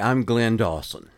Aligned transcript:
I'm 0.00 0.24
Glenn 0.24 0.56
Dawson. 0.56 1.10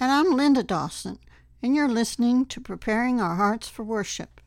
And 0.00 0.10
I'm 0.10 0.32
Linda 0.32 0.62
Dawson, 0.62 1.18
and 1.62 1.76
you're 1.76 1.88
listening 1.88 2.46
to 2.46 2.62
Preparing 2.62 3.20
Our 3.20 3.36
Hearts 3.36 3.68
for 3.68 3.84
Worship. 3.84 4.40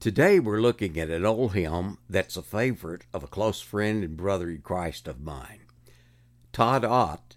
Today 0.00 0.40
we're 0.40 0.62
looking 0.62 0.98
at 0.98 1.10
an 1.10 1.26
old 1.26 1.52
hymn 1.52 1.98
that's 2.08 2.38
a 2.38 2.42
favorite 2.42 3.02
of 3.12 3.22
a 3.22 3.26
close 3.26 3.60
friend 3.60 4.02
and 4.02 4.16
brother 4.16 4.48
in 4.48 4.62
Christ 4.62 5.06
of 5.06 5.20
mine. 5.20 5.66
Todd 6.50 6.82
Ott 6.82 7.36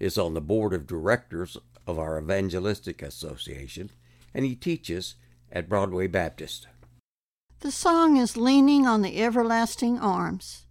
is 0.00 0.18
on 0.18 0.34
the 0.34 0.40
board 0.40 0.72
of 0.72 0.88
directors 0.88 1.56
of 1.86 1.96
our 1.96 2.18
Evangelistic 2.18 3.02
Association, 3.02 3.90
and 4.34 4.44
he 4.44 4.56
teaches 4.56 5.14
at 5.52 5.68
Broadway 5.68 6.08
Baptist. 6.08 6.66
The 7.60 7.70
song 7.70 8.16
is 8.16 8.36
Leaning 8.36 8.84
on 8.84 9.02
the 9.02 9.22
Everlasting 9.22 10.00
Arms. 10.00 10.64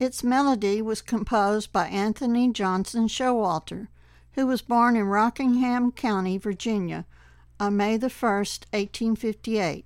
Its 0.00 0.24
melody 0.24 0.80
was 0.80 1.02
composed 1.02 1.70
by 1.72 1.86
Anthony 1.86 2.50
Johnson 2.50 3.06
Showalter, 3.06 3.88
who 4.32 4.46
was 4.46 4.62
born 4.62 4.96
in 4.96 5.04
Rockingham 5.04 5.92
County, 5.92 6.38
Virginia, 6.38 7.04
on 7.60 7.76
May 7.76 7.98
the 7.98 8.06
1st, 8.06 8.64
1858. 8.72 9.84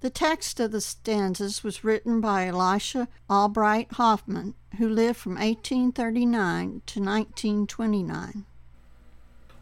The 0.00 0.08
text 0.08 0.60
of 0.60 0.72
the 0.72 0.80
stanzas 0.80 1.62
was 1.62 1.84
written 1.84 2.22
by 2.22 2.46
Elisha 2.46 3.06
Albright 3.28 3.92
Hoffman, 3.92 4.54
who 4.78 4.88
lived 4.88 5.18
from 5.18 5.34
1839 5.34 6.80
to 6.86 7.00
1929. 7.00 8.46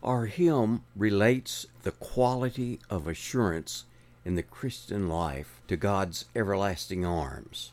Our 0.00 0.26
hymn 0.26 0.84
relates 0.94 1.66
the 1.82 1.90
quality 1.90 2.78
of 2.88 3.08
assurance 3.08 3.84
in 4.24 4.36
the 4.36 4.44
Christian 4.44 5.08
life 5.08 5.60
to 5.66 5.76
God's 5.76 6.26
everlasting 6.36 7.04
arms. 7.04 7.72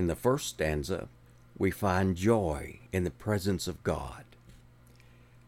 In 0.00 0.06
the 0.06 0.16
first 0.16 0.48
stanza, 0.48 1.08
we 1.58 1.70
find 1.70 2.16
joy 2.16 2.78
in 2.90 3.04
the 3.04 3.10
presence 3.10 3.68
of 3.68 3.84
God. 3.84 4.24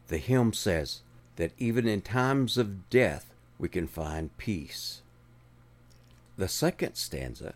The 0.08 0.18
hymn 0.18 0.52
says 0.52 1.00
that 1.36 1.52
even 1.56 1.88
in 1.88 2.02
times 2.02 2.58
of 2.58 2.90
death, 2.90 3.32
we 3.58 3.70
can 3.70 3.86
find 3.86 4.36
peace. 4.36 5.00
The 6.36 6.48
second 6.48 6.96
stanza 6.96 7.54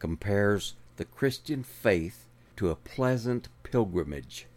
compares 0.00 0.74
the 0.96 1.04
Christian 1.04 1.62
faith 1.62 2.26
to 2.56 2.68
a 2.68 2.74
pleasant 2.74 3.46
pilgrimage. 3.62 4.48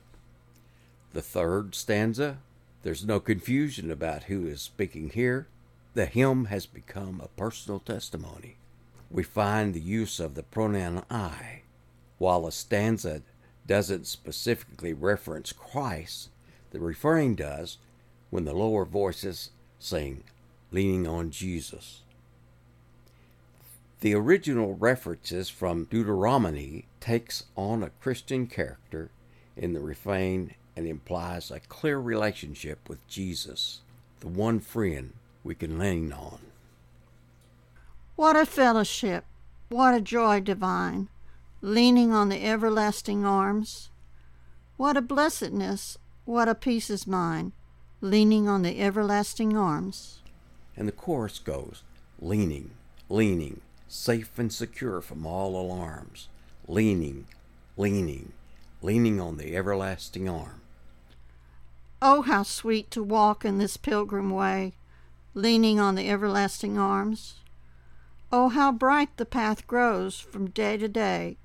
The 1.14 1.22
third 1.22 1.76
stanza, 1.76 2.40
there's 2.82 3.06
no 3.06 3.20
confusion 3.20 3.92
about 3.92 4.24
who 4.24 4.48
is 4.48 4.62
speaking 4.62 5.12
here. 5.12 5.46
The 5.94 6.08
hymn 6.08 6.46
has 6.46 6.66
become 6.66 7.22
a 7.24 7.40
personal 7.40 7.80
testimony. 7.80 8.58
We 9.12 9.22
find 9.22 9.76
the 9.76 9.80
use 9.80 10.20
of 10.20 10.34
the 10.34 10.42
pronoun 10.42 11.04
I. 11.12 11.62
While 12.18 12.48
a 12.48 12.52
stanza 12.52 13.22
doesn't 13.68 14.08
specifically 14.08 14.94
reference 14.94 15.52
Christ, 15.52 16.30
the 16.72 16.80
refrain 16.80 17.36
does 17.36 17.78
when 18.30 18.46
the 18.46 18.54
lower 18.54 18.86
voices 18.86 19.52
sing, 19.80 20.24
leaning 20.72 21.08
on 21.08 21.32
Jesus. 21.32 22.02
The 24.02 24.14
original 24.14 24.76
references 24.76 25.50
from 25.50 25.86
Deuteronomy 25.86 26.86
takes 27.00 27.46
on 27.56 27.84
a 27.84 27.90
Christian 27.90 28.48
character 28.48 29.10
in 29.56 29.74
the 29.74 29.80
refrain 29.80 30.54
and 30.76 30.86
implies 30.86 31.50
a 31.50 31.60
clear 31.60 32.00
relationship 32.00 32.88
with 32.88 33.06
Jesus, 33.08 33.82
the 34.20 34.28
one 34.28 34.60
friend 34.60 35.14
we 35.44 35.56
can 35.56 35.80
lean 35.80 36.14
on. 36.14 36.40
What 38.16 38.36
a 38.36 38.46
fellowship! 38.46 39.26
What 39.70 39.96
a 39.96 40.02
joy 40.02 40.42
divine! 40.42 41.10
Leaning 41.68 42.14
on 42.14 42.30
the 42.30 42.46
everlasting 42.46 43.26
arms. 43.26 43.90
What 44.78 44.96
a 44.96 45.02
blessedness! 45.02 45.98
What 46.24 46.48
a 46.48 46.56
peace 46.56 46.90
is 46.90 47.06
mine! 47.06 47.52
Leaning 48.00 48.48
on 48.48 48.62
the 48.62 48.80
everlasting 48.80 49.58
arms. 49.58 50.22
And 50.78 50.88
the 50.88 50.94
chorus 50.94 51.40
goes 51.40 51.84
leaning, 52.22 52.72
leaning, 53.10 53.60
safe 53.90 54.40
and 54.40 54.54
secure 54.54 55.02
from 55.02 55.26
all 55.26 55.60
alarms, 55.60 56.30
leaning, 56.70 57.28
leaning, 57.76 58.32
leaning 58.82 59.20
on 59.20 59.36
the 59.36 59.54
everlasting 59.54 60.30
arm. 60.30 60.62
Oh, 62.02 62.22
how 62.22 62.44
sweet 62.44 62.90
to 62.92 63.04
walk 63.04 63.44
in 63.44 63.58
this 63.58 63.76
pilgrim 63.76 64.30
way, 64.30 64.72
leaning 65.34 65.82
on 65.82 65.96
the 65.96 66.10
everlasting 66.10 66.78
arms. 66.78 67.42
Oh, 68.32 68.48
how 68.48 68.72
bright 68.72 69.18
the 69.18 69.26
path 69.26 69.68
grows 69.68 70.18
from 70.18 70.50
day 70.50 70.78
to 70.78 70.88
day, 70.88 71.36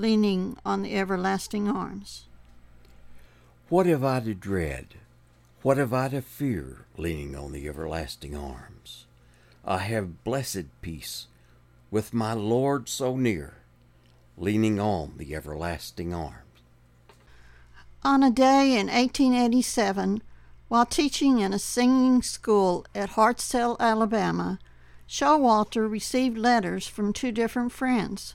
leaning 0.00 0.56
on 0.64 0.80
the 0.82 0.96
everlasting 0.96 1.68
arms. 1.68 2.24
What 3.68 3.84
have 3.84 4.02
I 4.02 4.20
to 4.20 4.34
dread? 4.34 4.94
What 5.62 5.76
have 5.76 5.92
I 5.92 6.08
to 6.08 6.22
fear, 6.22 6.86
leaning 6.96 7.36
on 7.36 7.52
the 7.52 7.68
everlasting 7.68 8.34
arms? 8.34 9.04
I 9.62 9.78
have 9.78 10.24
blessed 10.24 10.64
peace, 10.80 11.26
with 11.90 12.14
my 12.14 12.32
Lord 12.32 12.88
so 12.88 13.14
near, 13.14 13.56
leaning 14.38 14.80
on 14.80 15.14
the 15.18 15.34
everlasting 15.34 16.14
arms. 16.14 16.62
On 18.02 18.22
a 18.22 18.30
day 18.30 18.72
in 18.78 18.86
1887, 18.86 20.22
while 20.68 20.86
teaching 20.86 21.40
in 21.40 21.52
a 21.52 21.58
singing 21.58 22.22
school 22.22 22.86
at 22.94 23.10
Hartselle, 23.10 23.78
Alabama, 23.78 24.58
Showalter 25.06 25.90
received 25.90 26.38
letters 26.38 26.86
from 26.86 27.12
two 27.12 27.32
different 27.32 27.72
friends, 27.72 28.34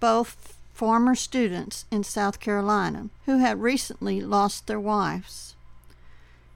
both 0.00 0.57
former 0.78 1.14
students 1.16 1.84
in 1.90 2.04
South 2.04 2.38
Carolina, 2.38 3.08
who 3.26 3.38
had 3.38 3.60
recently 3.60 4.20
lost 4.20 4.68
their 4.68 4.78
wives. 4.78 5.56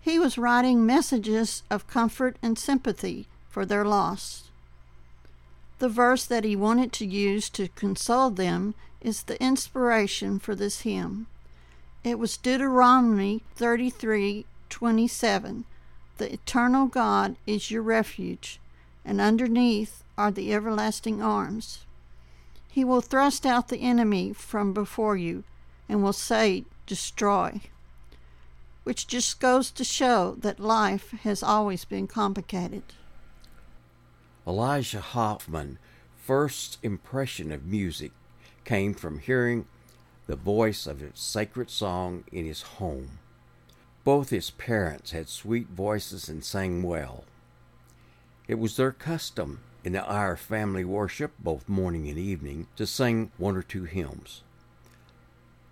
He 0.00 0.16
was 0.16 0.38
writing 0.38 0.86
messages 0.86 1.64
of 1.68 1.88
comfort 1.88 2.36
and 2.40 2.56
sympathy 2.56 3.26
for 3.50 3.66
their 3.66 3.84
loss. 3.84 4.44
The 5.80 5.88
verse 5.88 6.24
that 6.26 6.44
he 6.44 6.54
wanted 6.54 6.92
to 6.92 7.04
use 7.04 7.50
to 7.50 7.66
console 7.74 8.30
them 8.30 8.76
is 9.00 9.24
the 9.24 9.42
inspiration 9.42 10.38
for 10.38 10.54
this 10.54 10.82
hymn. 10.82 11.26
It 12.04 12.16
was 12.16 12.36
Deuteronomy 12.36 13.42
33:27. 13.56 15.64
The 16.18 16.32
eternal 16.32 16.86
God 16.86 17.34
is 17.44 17.72
your 17.72 17.82
refuge, 17.82 18.60
and 19.04 19.20
underneath 19.20 20.04
are 20.16 20.30
the 20.30 20.54
everlasting 20.54 21.20
arms. 21.20 21.80
He 22.72 22.84
will 22.84 23.02
thrust 23.02 23.44
out 23.44 23.68
the 23.68 23.82
enemy 23.82 24.32
from 24.32 24.72
before 24.72 25.14
you 25.14 25.44
and 25.90 26.02
will 26.02 26.14
say, 26.14 26.64
Destroy. 26.86 27.60
Which 28.84 29.06
just 29.06 29.40
goes 29.40 29.70
to 29.72 29.84
show 29.84 30.36
that 30.38 30.58
life 30.58 31.10
has 31.22 31.42
always 31.42 31.84
been 31.84 32.06
complicated. 32.06 32.82
Elijah 34.46 35.02
Hoffman 35.02 35.78
first 36.16 36.78
impression 36.82 37.52
of 37.52 37.66
music 37.66 38.12
came 38.64 38.94
from 38.94 39.18
hearing 39.18 39.66
the 40.26 40.34
voice 40.34 40.86
of 40.86 41.02
a 41.02 41.14
sacred 41.14 41.68
song 41.68 42.24
in 42.32 42.46
his 42.46 42.62
home. 42.62 43.18
Both 44.02 44.30
his 44.30 44.48
parents 44.48 45.10
had 45.10 45.28
sweet 45.28 45.68
voices 45.68 46.26
and 46.26 46.42
sang 46.42 46.82
well. 46.82 47.24
It 48.48 48.58
was 48.58 48.76
their 48.78 48.92
custom 48.92 49.60
in 49.84 49.92
the 49.92 50.04
our 50.04 50.36
family 50.36 50.84
worship, 50.84 51.32
both 51.38 51.68
morning 51.68 52.08
and 52.08 52.18
evening, 52.18 52.66
to 52.76 52.86
sing 52.86 53.30
one 53.38 53.56
or 53.56 53.62
two 53.62 53.84
hymns. 53.84 54.42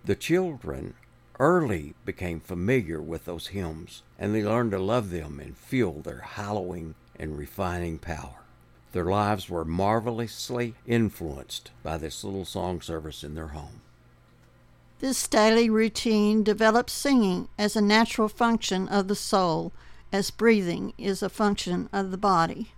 The 0.03 0.15
children 0.15 0.95
early 1.39 1.93
became 2.05 2.39
familiar 2.39 3.01
with 3.01 3.25
those 3.25 3.47
hymns, 3.47 4.03
and 4.19 4.33
they 4.33 4.43
learned 4.43 4.71
to 4.71 4.79
love 4.79 5.09
them 5.09 5.39
and 5.39 5.57
feel 5.57 5.93
their 5.93 6.19
hallowing 6.19 6.95
and 7.17 7.37
refining 7.37 7.97
power. 7.97 8.41
Their 8.91 9.05
lives 9.05 9.49
were 9.49 9.63
marvelously 9.63 10.75
influenced 10.85 11.71
by 11.81 11.97
this 11.97 12.23
little 12.23 12.45
song 12.45 12.81
service 12.81 13.23
in 13.23 13.35
their 13.35 13.49
home. 13.49 13.81
This 14.99 15.27
daily 15.27 15.69
routine 15.69 16.43
develops 16.43 16.93
singing 16.93 17.47
as 17.57 17.75
a 17.75 17.81
natural 17.81 18.27
function 18.27 18.87
of 18.89 19.07
the 19.07 19.15
soul, 19.15 19.71
as 20.11 20.29
breathing 20.29 20.93
is 20.97 21.23
a 21.23 21.29
function 21.29 21.89
of 21.93 22.11
the 22.11 22.17
body. 22.17 22.73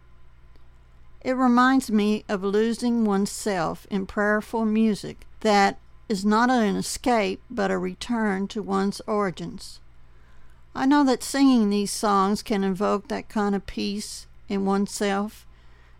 It 1.24 1.38
reminds 1.38 1.90
me 1.90 2.25
of 2.28 2.44
losing 2.44 3.06
oneself 3.06 3.88
in 3.90 4.06
prayerful 4.06 4.66
music 4.66 5.25
that 5.40 5.80
is 6.10 6.25
not 6.25 6.50
an 6.50 6.75
escape 6.75 7.42
but 7.50 7.72
a 7.72 7.78
return 7.78 8.48
to 8.50 8.62
one's 8.62 9.02
origins. 9.08 9.80
I 10.75 10.86
know 10.86 11.06
that 11.06 11.24
singing 11.24 11.70
these 11.70 11.92
songs 11.92 12.42
can 12.42 12.64
invoke 12.64 13.08
that 13.08 13.30
kind 13.30 13.56
of 13.56 13.66
peace 13.66 14.28
in 14.50 14.66
oneself 14.66 15.46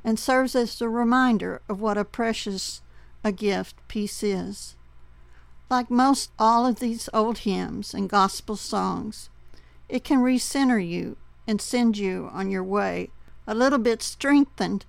and 0.04 0.20
serves 0.20 0.56
as 0.56 0.82
a 0.82 0.90
reminder 0.90 1.62
of 1.70 1.80
what 1.80 1.98
a 1.98 2.04
precious 2.04 2.82
a 3.24 3.32
gift 3.32 3.76
peace 3.88 4.24
is. 4.24 4.76
Like 5.70 5.90
most 5.90 6.32
all 6.38 6.66
of 6.66 6.80
these 6.80 7.08
old 7.14 7.40
hymns 7.40 7.94
and 7.94 8.10
gospel 8.10 8.58
songs, 8.58 9.30
it 9.88 10.04
can 10.04 10.20
recenter 10.20 10.86
you 10.86 11.16
and 11.48 11.62
send 11.62 11.98
you 11.98 12.30
on 12.34 12.52
your 12.52 12.64
way 12.64 13.10
a 13.48 13.56
little 13.56 13.80
bit 13.80 14.02
strengthened 14.02 14.86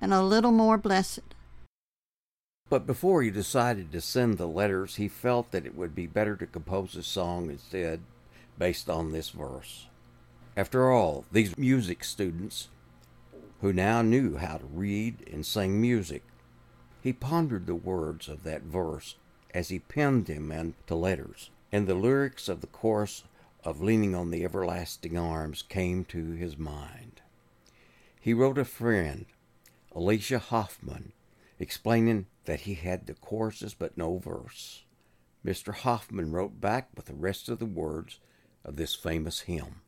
and 0.00 0.12
a 0.12 0.22
little 0.22 0.52
more 0.52 0.78
blessed. 0.78 1.34
But 2.68 2.86
before 2.86 3.22
he 3.22 3.30
decided 3.30 3.92
to 3.92 4.00
send 4.00 4.38
the 4.38 4.48
letters, 4.48 4.96
he 4.96 5.08
felt 5.08 5.52
that 5.52 5.66
it 5.66 5.76
would 5.76 5.94
be 5.94 6.06
better 6.06 6.36
to 6.36 6.46
compose 6.46 6.96
a 6.96 7.02
song 7.02 7.50
instead 7.50 8.00
based 8.58 8.90
on 8.90 9.12
this 9.12 9.30
verse. 9.30 9.86
After 10.56 10.90
all, 10.90 11.24
these 11.30 11.56
music 11.56 12.02
students, 12.02 12.68
who 13.60 13.72
now 13.72 14.02
knew 14.02 14.36
how 14.36 14.58
to 14.58 14.66
read 14.66 15.28
and 15.32 15.46
sing 15.46 15.80
music, 15.80 16.22
he 17.02 17.12
pondered 17.12 17.66
the 17.66 17.74
words 17.74 18.28
of 18.28 18.42
that 18.42 18.62
verse 18.62 19.16
as 19.54 19.68
he 19.68 19.78
penned 19.78 20.26
them 20.26 20.50
into 20.50 20.94
letters, 20.94 21.50
and 21.70 21.86
the 21.86 21.94
lyrics 21.94 22.48
of 22.48 22.60
the 22.60 22.66
chorus 22.66 23.22
of 23.62 23.80
Leaning 23.80 24.14
on 24.14 24.30
the 24.30 24.44
Everlasting 24.44 25.16
Arms 25.16 25.62
came 25.62 26.04
to 26.06 26.32
his 26.32 26.58
mind. 26.58 27.20
He 28.20 28.34
wrote 28.34 28.58
a 28.58 28.64
friend, 28.64 29.26
Elisha 29.96 30.38
Hoffman, 30.38 31.12
explaining 31.58 32.26
that 32.44 32.60
he 32.60 32.74
had 32.74 33.06
the 33.06 33.14
choruses 33.14 33.72
but 33.72 33.96
no 33.96 34.18
verse. 34.18 34.84
Mr. 35.42 35.74
Hoffman 35.74 36.32
wrote 36.32 36.60
back 36.60 36.90
with 36.94 37.06
the 37.06 37.14
rest 37.14 37.48
of 37.48 37.58
the 37.58 37.64
words 37.64 38.20
of 38.62 38.76
this 38.76 38.94
famous 38.94 39.40
hymn. 39.40 39.80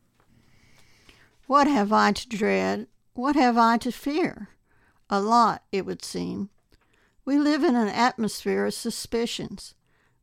What 1.45 1.67
have 1.67 1.93
I 1.93 2.11
to 2.13 2.27
dread? 2.27 2.87
What 3.13 3.35
have 3.35 3.57
I 3.57 3.77
to 3.77 3.91
fear? 3.91 4.49
A 5.11 5.21
lot, 5.21 5.63
it 5.71 5.85
would 5.85 6.03
seem. 6.03 6.49
We 7.23 7.37
live 7.37 7.63
in 7.63 7.75
an 7.75 7.89
atmosphere 7.89 8.65
of 8.65 8.73
suspicions. 8.73 9.75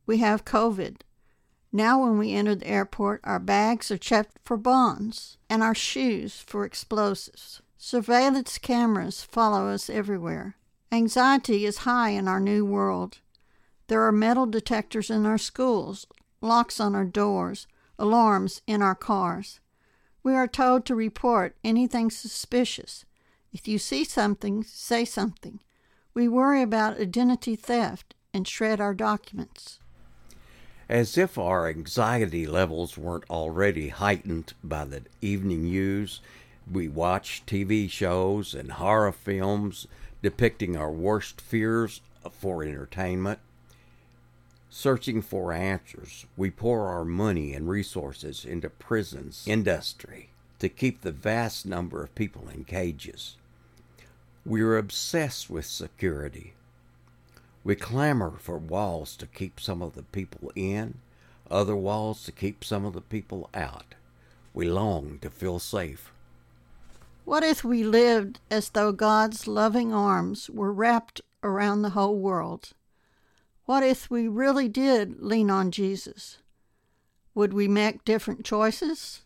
We 0.05 0.17
have 0.17 0.43
COVID. 0.43 0.97
Now, 1.71 2.03
when 2.03 2.17
we 2.17 2.33
enter 2.33 2.55
the 2.55 2.67
airport, 2.67 3.21
our 3.23 3.39
bags 3.39 3.89
are 3.91 3.97
checked 3.97 4.39
for 4.43 4.57
bonds 4.57 5.37
and 5.49 5.63
our 5.63 5.75
shoes 5.75 6.41
for 6.45 6.65
explosives. 6.65 7.61
Surveillance 7.77 8.57
cameras 8.57 9.21
follow 9.21 9.67
us 9.67 9.89
everywhere. 9.89 10.55
Anxiety 10.91 11.63
is 11.65 11.79
high 11.79 12.09
in 12.09 12.27
our 12.27 12.39
new 12.39 12.65
world. 12.65 13.19
There 13.87 14.01
are 14.01 14.11
metal 14.11 14.47
detectors 14.47 15.11
in 15.11 15.25
our 15.25 15.37
schools, 15.37 16.07
locks 16.41 16.79
on 16.79 16.95
our 16.95 17.05
doors, 17.05 17.67
alarms 17.99 18.61
in 18.65 18.81
our 18.81 18.95
cars. 18.95 19.59
We 20.23 20.33
are 20.33 20.47
told 20.47 20.85
to 20.85 20.95
report 20.95 21.55
anything 21.63 22.09
suspicious. 22.09 23.05
If 23.53 23.67
you 23.67 23.77
see 23.77 24.03
something, 24.03 24.63
say 24.63 25.05
something. 25.05 25.59
We 26.13 26.27
worry 26.27 26.63
about 26.63 26.99
identity 26.99 27.55
theft 27.55 28.15
and 28.33 28.47
shred 28.47 28.81
our 28.81 28.95
documents. 28.95 29.79
As 30.89 31.17
if 31.17 31.37
our 31.37 31.67
anxiety 31.67 32.47
levels 32.47 32.97
weren't 32.97 33.29
already 33.29 33.89
heightened 33.89 34.53
by 34.63 34.85
the 34.85 35.03
evening 35.21 35.65
news, 35.65 36.21
we 36.71 36.87
watch 36.87 37.43
TV 37.45 37.89
shows 37.89 38.53
and 38.53 38.73
horror 38.73 39.11
films 39.11 39.87
depicting 40.21 40.75
our 40.75 40.91
worst 40.91 41.39
fears 41.39 42.01
for 42.31 42.63
entertainment. 42.63 43.39
Searching 44.69 45.21
for 45.21 45.53
answers, 45.53 46.25
we 46.35 46.51
pour 46.51 46.87
our 46.87 47.05
money 47.05 47.53
and 47.53 47.69
resources 47.69 48.43
into 48.43 48.69
prisons, 48.69 49.43
industry, 49.47 50.29
to 50.59 50.69
keep 50.69 51.01
the 51.01 51.11
vast 51.11 51.65
number 51.65 52.03
of 52.03 52.13
people 52.15 52.49
in 52.49 52.63
cages. 52.63 53.37
We 54.45 54.61
are 54.61 54.77
obsessed 54.77 55.49
with 55.49 55.65
security. 55.65 56.53
We 57.63 57.75
clamor 57.75 58.33
for 58.39 58.57
walls 58.57 59.15
to 59.17 59.27
keep 59.27 59.59
some 59.59 59.81
of 59.81 59.95
the 59.95 60.03
people 60.03 60.51
in, 60.55 60.95
other 61.49 61.75
walls 61.75 62.23
to 62.25 62.31
keep 62.31 62.63
some 62.63 62.85
of 62.85 62.93
the 62.93 63.01
people 63.01 63.49
out. 63.53 63.95
We 64.53 64.69
long 64.69 65.19
to 65.21 65.29
feel 65.29 65.59
safe. 65.59 66.11
What 67.27 67.43
if 67.43 67.61
we 67.61 67.83
lived 67.83 68.39
as 68.49 68.69
though 68.69 68.93
God's 68.93 69.47
loving 69.47 69.93
arms 69.93 70.49
were 70.49 70.71
wrapped 70.71 71.19
around 71.43 71.81
the 71.81 71.89
whole 71.89 72.17
world? 72.17 72.71
What 73.65 73.83
if 73.83 74.09
we 74.09 74.29
really 74.29 74.69
did 74.69 75.21
lean 75.21 75.49
on 75.49 75.71
Jesus? 75.71 76.37
Would 77.35 77.51
we 77.51 77.67
make 77.67 78.05
different 78.05 78.45
choices? 78.45 79.23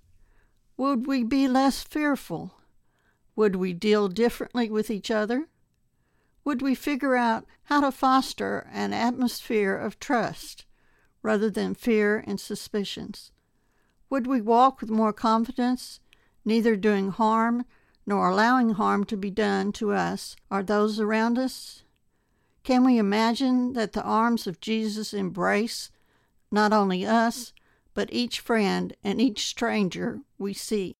Would 0.77 1.06
we 1.06 1.24
be 1.24 1.48
less 1.48 1.83
fearful? 1.83 2.56
Would 3.36 3.57
we 3.57 3.71
deal 3.71 4.07
differently 4.07 4.68
with 4.71 4.89
each 4.89 5.12
other? 5.12 5.48
Would 6.44 6.63
we 6.63 6.74
figure 6.74 7.15
out 7.15 7.45
how 7.65 7.81
to 7.81 7.92
foster 7.92 8.68
an 8.74 8.94
atmosphere 8.94 9.75
of 9.75 10.00
trust 10.00 10.65
rather 11.21 11.51
than 11.51 11.75
fear 11.75 12.24
and 12.25 12.39
suspicions? 12.39 13.31
Would 14.09 14.25
we 14.25 14.42
walk 14.42 14.81
with 14.81 14.89
more 14.89 15.13
confidence, 15.13 16.00
neither 16.44 16.75
doing 16.75 17.12
harm 17.12 17.63
nor 18.12 18.28
allowing 18.28 18.72
harm 18.72 19.06
to 19.06 19.16
be 19.16 19.31
done 19.31 19.72
to 19.72 19.94
us 19.94 20.36
or 20.50 20.62
those 20.62 21.00
around 21.00 21.40
us? 21.40 21.84
Can 22.62 22.84
we 22.84 22.98
imagine 22.98 23.72
that 23.72 23.94
the 23.94 24.04
arms 24.04 24.48
of 24.48 24.60
Jesus 24.60 25.13
embrace 25.13 25.92
not 26.52 26.74
only 26.74 27.06
us, 27.06 27.54
but 27.94 28.12
each 28.12 28.42
friend 28.42 28.94
and 29.02 29.22
each 29.22 29.48
stranger 29.48 30.19
we 30.38 30.54
see? 30.54 30.94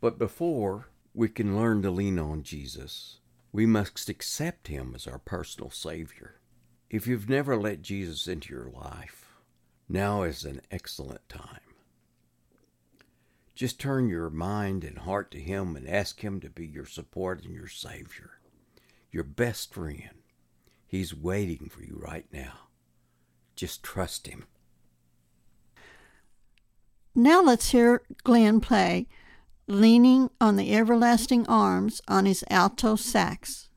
But 0.00 0.18
before 0.18 0.88
we 1.14 1.28
can 1.28 1.56
learn 1.56 1.82
to 1.82 1.90
lean 1.92 2.18
on 2.18 2.42
Jesus, 2.42 3.20
we 3.52 3.64
must 3.64 4.08
accept 4.08 4.66
Him 4.66 4.92
as 4.92 5.06
our 5.06 5.20
personal 5.20 5.70
Savior. 5.70 6.40
If 6.90 7.06
you've 7.06 7.28
never 7.28 7.56
let 7.56 7.80
Jesus 7.80 8.26
into 8.26 8.52
your 8.52 8.70
life, 8.70 9.28
now 9.88 10.24
is 10.24 10.44
an 10.44 10.62
excellent 10.72 11.28
time. 11.28 11.65
Just 13.56 13.80
turn 13.80 14.08
your 14.10 14.28
mind 14.28 14.84
and 14.84 14.98
heart 14.98 15.30
to 15.32 15.40
Him 15.40 15.74
and 15.74 15.88
ask 15.88 16.20
Him 16.20 16.40
to 16.40 16.50
be 16.50 16.66
your 16.66 16.84
support 16.84 17.42
and 17.42 17.54
your 17.54 17.68
Savior, 17.68 18.38
your 19.10 19.24
best 19.24 19.72
friend. 19.72 20.22
He's 20.86 21.14
waiting 21.14 21.70
for 21.70 21.82
you 21.82 21.98
right 21.98 22.26
now. 22.30 22.68
Just 23.56 23.82
trust 23.82 24.26
Him. 24.26 24.44
Now 27.14 27.42
let's 27.42 27.70
hear 27.70 28.02
Glenn 28.22 28.60
play 28.60 29.08
Leaning 29.66 30.30
on 30.40 30.56
the 30.56 30.74
Everlasting 30.74 31.46
Arms 31.48 32.00
on 32.06 32.26
his 32.26 32.44
alto 32.50 32.94
sax. 32.94 33.68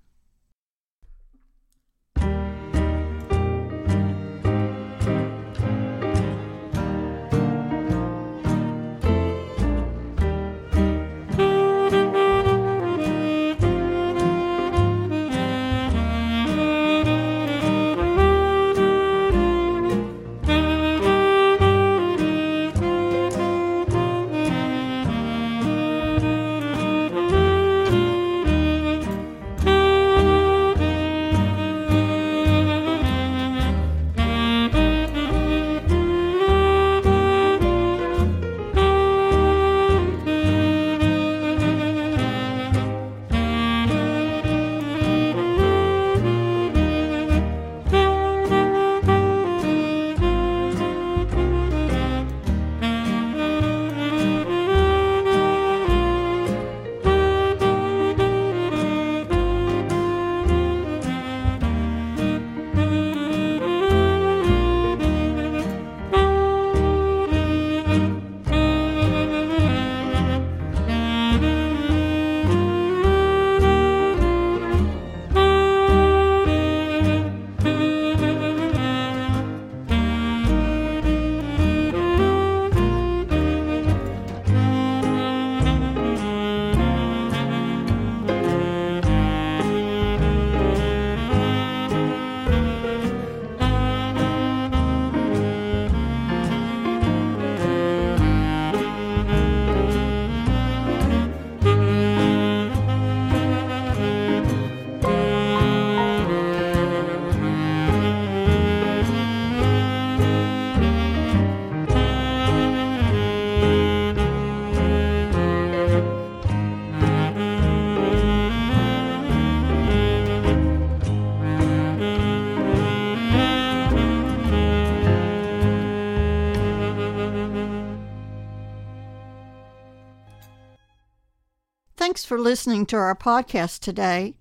For 132.26 132.40
listening 132.40 132.86
to 132.88 132.96
our 132.98 133.16
podcast 133.16 133.80
today. 133.80 134.36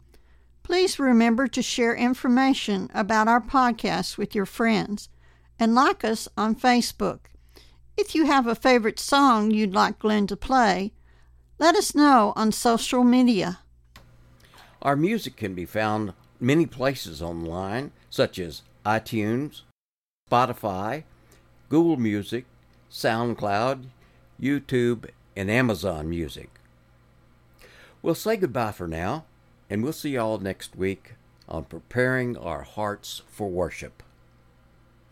Please 0.63 0.99
remember 0.99 1.47
to 1.49 1.63
share 1.63 1.95
information 1.95 2.91
about 2.93 3.29
our 3.29 3.41
podcast 3.41 4.19
with 4.19 4.35
your 4.35 4.47
friends 4.47 5.09
and 5.59 5.75
like 5.75 6.05
us 6.05 6.29
on 6.37 6.55
Facebook. 6.55 7.21
If 7.97 8.15
you 8.15 8.27
have 8.27 8.47
a 8.47 8.55
favorite 8.55 9.01
song 9.01 9.51
you'd 9.51 9.75
like 9.75 9.99
Glenn 9.99 10.27
to 10.29 10.37
play, 10.37 10.93
let 11.59 11.75
us 11.75 11.95
know 11.95 12.33
on 12.37 12.53
social 12.53 13.03
media. 13.03 13.61
Our 14.83 14.95
music 14.95 15.37
can 15.37 15.55
be 15.55 15.65
found 15.65 16.13
many 16.39 16.67
places 16.67 17.21
online, 17.21 17.91
such 18.11 18.39
as 18.39 18.63
iTunes, 18.87 19.63
Spotify, 20.31 21.03
Google 21.69 21.97
Music, 21.97 22.45
SoundCloud, 22.91 23.87
YouTube, 24.41 25.11
and 25.37 25.51
Amazon 25.51 26.09
Music. 26.09 26.51
We'll 28.09 28.15
say 28.15 28.39
goodbye 28.39 28.73
for 28.73 28.89
now, 28.89 29.27
and 29.69 29.85
we'll 29.85 29.93
see 29.93 30.13
you 30.13 30.21
all 30.23 30.39
next 30.39 30.75
week 30.75 31.17
on 31.47 31.65
Preparing 31.65 32.39
Our 32.39 32.63
Hearts 32.63 33.21
for 33.29 33.51
Worship. 33.51 34.03